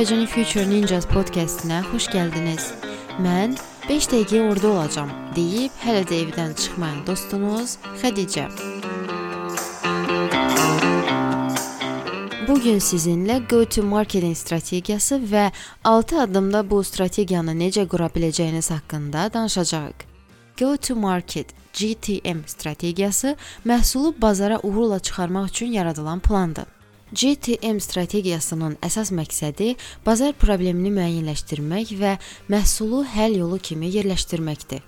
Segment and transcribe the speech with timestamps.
[0.00, 2.70] Azərbaycan Future Ninjas podkastına xoş gəldiniz.
[3.20, 3.52] Mən
[3.84, 8.46] 5 dəqiqə orada olacağam deyib hələ də evdən çıxmayan dostunuz Xədicə.
[12.48, 15.50] Bu gün sizinlə go to marketing strategiyası və
[15.84, 20.08] 6 addımda bu strategiyanı necə qura biləcəyiniz haqqında danışacağıq.
[20.56, 23.36] Go to market GTM strategiyası
[23.66, 26.79] məhsulu bazara uğurla çıxarmaq üçün yaradılan plandır.
[27.10, 29.72] GTM strategiyasının əsas məqsədi
[30.06, 32.12] bazar problemini müəyyənləşdirmək və
[32.52, 34.84] məhsulu həll yolu kimi yerləşdirməkdir.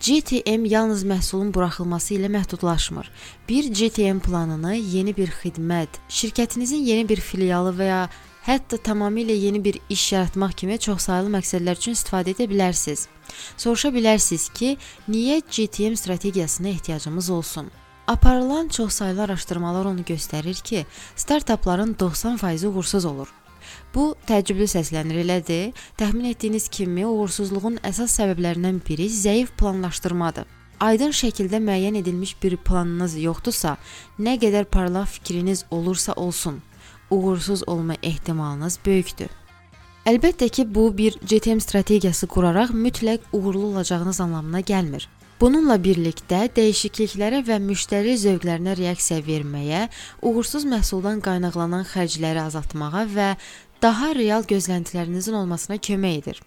[0.00, 3.10] GTM yalnız məhsulun buraxılması ilə məhdudlaşmır.
[3.48, 8.02] Bir GTM planını yeni bir xidmət, şirkətinizin yeni bir filialı və ya
[8.48, 13.08] hətta tamamilə yeni bir iş yaratmaq kimi çoxsaylı məqsədlər üçün istifadə edə bilərsiniz.
[13.56, 14.76] Soruşa bilərsiniz ki,
[15.08, 17.72] niyə GTM strategiyasına ehtiyacımız olsun?
[18.06, 20.86] Aparılan çoxsaylı araşdırmalar onu göstərir ki,
[21.16, 23.32] startapların 90% uğursuz olur.
[23.94, 25.72] Bu təəccüblü səslənir elədir.
[25.98, 30.46] Təxmin etdiyiniz kimi uğursuzluğun əsas səbəblərindən biri zəif planlaşdırmadır.
[30.80, 33.76] Aydın şəkildə müəyyən edilmiş bir planınız yoxdursa,
[34.20, 36.62] nə qədər parlaq fikriniz olursa olsun,
[37.10, 39.32] uğursuz olma ehtimalınız böyükdür.
[40.06, 45.08] Əlbəttə ki, bu bir GTM strategiyası quraraq mütləq uğurlu olacağınız anlamına gəlmir.
[45.36, 49.82] Bununla birlikdə dəyişikliklərə və müştəri zövqlərinə reaksiya verməyə,
[50.24, 53.26] uğursuz məhsuldan qaynaqlanan xərcləri azaltmağa və
[53.84, 56.40] daha real gözləntilərinizin olmasına kömək edir.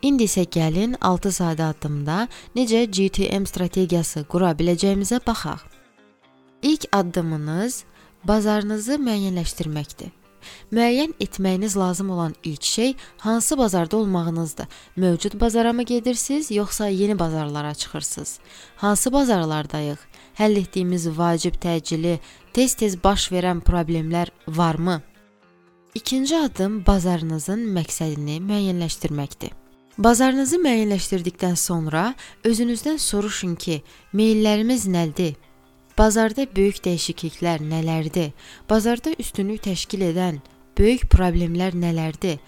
[0.00, 2.24] İndi isə gəlin 6 sadə addımda
[2.56, 5.60] necə GTM strategiyası qura biləcəyimizə baxaq.
[6.62, 7.84] İlk addımınız
[8.24, 10.23] bazarınızı müəyyənləşdirməkdir.
[10.72, 14.66] Müəyyən etməyiniz lazım olan ilk şey hansı bazarda olmağınızdır.
[14.96, 18.38] Mövcud bazara mı gedirsiniz, yoxsa yeni bazarlara çıxırsınız?
[18.76, 19.98] Hansı bazarlardayıq?
[20.38, 22.18] Həll etdiyimiz vacib təcili,
[22.52, 25.02] tez-tez baş verən problemlər varmı?
[25.94, 29.52] İkinci addım bazarınızın məqsədini müəyyənləşdirməkdir.
[29.98, 33.82] Bazarınızı müəyyənləşdirdikdən sonra özünüzdən soruşun ki,
[34.14, 35.36] meyllərimiz nədir?
[35.98, 38.32] Bazarda böyük dəyişikliklər nələrdir?
[38.70, 40.40] Bazarda üstünlük təşkil edən
[40.78, 42.40] böyük problemlər nələrdir?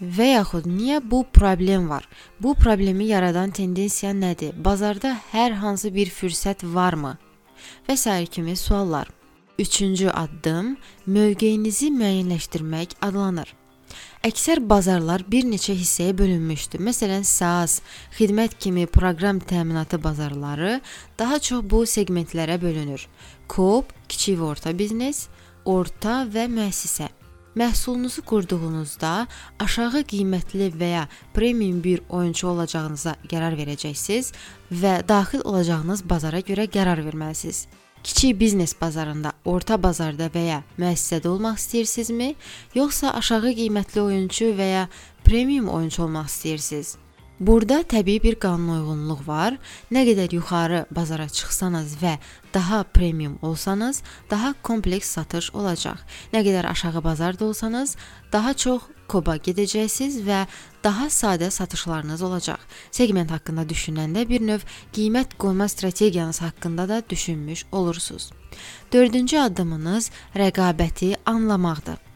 [0.00, 2.08] Və yaxud niyə bu problem var?
[2.40, 4.54] Bu problemi yaradan tendensiya nədir?
[4.56, 7.18] Bazarda hər hansı bir fürsət varmı?
[7.88, 9.12] Və sair kimi suallar.
[9.58, 10.76] Üçüncü addım
[11.06, 13.52] mövqeyinizi müəyyənləşdirmək adlanır.
[14.24, 16.80] Əksər bazarlar bir neçə hissəyə bölünmüşdür.
[16.80, 17.80] Məsələn, SaaS,
[18.16, 20.78] xidmət kimi proqram təminatı bazarları
[21.18, 23.04] daha çox bu seqmentlərə bölünür.
[23.48, 25.26] Coop, kiçik və orta biznes,
[25.64, 27.10] orta və müəssisə.
[27.54, 29.12] Məhsulunuzu qurduğunuzda
[29.62, 31.04] aşağı qiymətli və ya
[31.36, 34.32] premium bir oyunçu olacağınıza qərar verəcəksiniz
[34.72, 37.66] və daxil olacağınız bazara görə qərar verməlisiniz.
[38.04, 42.34] Kiçik biznes bazarında, orta bazarda və ya müəssisədə olmaq istəyirsinizmi,
[42.76, 44.82] yoxsa aşağı qiymətli oyunçu və ya
[45.24, 46.98] premium oyunçu olmaq istəyirsiniz?
[47.40, 49.56] Burada təbii bir qanun uyğunluq var.
[49.90, 52.18] Nə qədər yuxarı bazara çıxsanız və
[52.54, 55.98] daha premium olsanız, daha kompleks satış olacaq.
[56.32, 57.96] Nə qədər aşağı bazarda olsanız,
[58.32, 60.46] daha çox koba gedəcəksiniz və
[60.84, 62.62] daha sadə satışlarınız olacaq.
[62.90, 64.62] Seqment haqqında düşünəndə bir növ
[64.94, 68.30] qiymət qoyma strategiyanız haqqında da düşünmüş olursunuz.
[68.92, 72.13] Dördüncü addımınız rəqabəti anlamaqdır.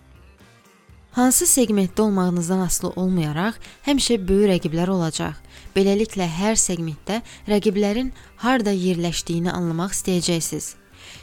[1.12, 5.38] Hansı seqmentdə olmağınızdan asılı olmayaraq, həmişə böyük rəqiblər olacaq.
[5.76, 8.12] Beləliklə hər seqmentdə rəqiblərin
[8.44, 10.74] harda yerləşdiyini anlamaq istəyəcəksiniz.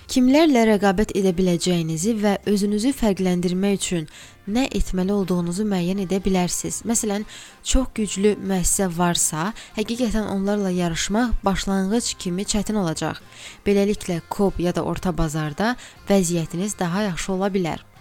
[0.10, 4.10] Kimlərlə rəqabət edə biləcəyinizi və özünüzü fərqləndirmək üçün
[4.58, 6.82] nə etməli olduğunuzu müəyyən edə bilərsiniz.
[6.90, 7.26] Məsələn,
[7.64, 13.22] çox güclü müəssisə varsa, həqiqətən onlarla yarışmaq başlanğıc kimi çətin olacaq.
[13.66, 15.76] Beləliklə, Coop ya da orta bazarda
[16.10, 17.95] vəziyyətiniz daha yaxşı ola bilər.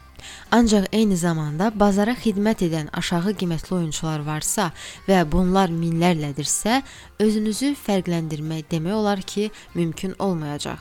[0.50, 4.70] Ancaq eyni zamanda bazara xidmət edən aşağı qiymətli oyunçular varsa
[5.08, 6.82] və bunlar minlərlədirsə,
[7.20, 10.78] özünüzü fərqləndirmək demək olar ki, mümkün olmayacaq.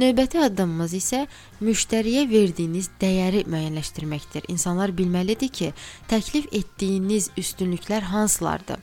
[0.00, 1.18] Növbəti addımımız isə
[1.60, 4.46] müştəriyə verdiyiniz dəyəri müəyyənləşdirməkdir.
[4.48, 5.68] İnsanlar bilməlidir ki,
[6.08, 8.80] təklif etdiyiniz üstünlüklər hansılardır?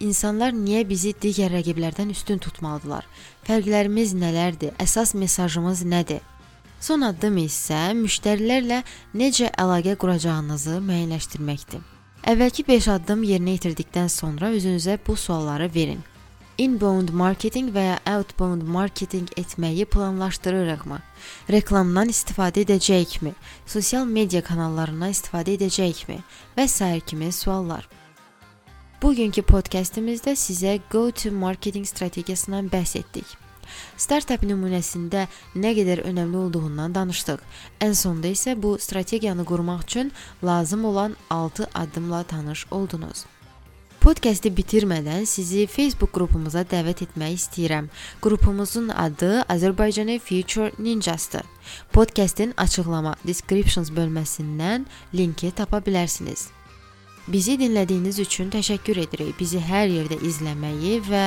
[0.00, 3.04] İnsanlar niyə bizi digər rəqiblərdən üstün tutmalıdırlar?
[3.44, 4.72] Fərqlərimiz nələrdir?
[4.80, 6.24] Əsas mesajımız nədir?
[6.80, 8.82] Son addım isə müştərilərlə
[9.14, 11.80] necə əlaqə quracağınızı müəyyənləşdirməkdir.
[12.26, 16.04] Əvvəlki 5 addım yerinə yetirdikdən sonra özünüzə bu sualları verin
[16.58, 20.98] inbound marketing və ya outbound marketing etməyi planlaşdırırıqmı?
[21.52, 23.34] Reklamdan istifadə edəcəyikmi?
[23.66, 26.18] Sosial media kanallarından istifadə edəcəyikmi?
[26.56, 27.88] Və sair kimi suallar.
[29.02, 33.45] Bugünkü podkastımızda sizə go to marketing strategiyasından bəhs etdik.
[33.96, 37.40] Startup nümunəsində nə qədər önəmli olduğundan danışdıq.
[37.80, 40.12] Ən sonda isə bu strategiyanı qurmaq üçün
[40.44, 43.26] lazım olan 6 addımla tanış oldunuz.
[44.06, 47.88] Podkastı bitirmədən sizi Facebook qrupumuza dəvət etmək istəyirəm.
[48.22, 51.42] Qrupumuzun adı Azərbaycanı Future Ninjas-dır.
[51.92, 56.46] Podkastın açıqlama descriptions bölməsindən linki tapa bilərsiniz.
[57.26, 59.32] Bizi dinlədiyiniz üçün təşəkkür edirik.
[59.40, 61.24] Bizi hər yerdə izləməyi və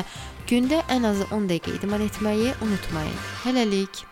[0.47, 3.17] gündə ən azı 10 dəqiqə idman etməyi unutmayın.
[3.43, 4.05] Hələlik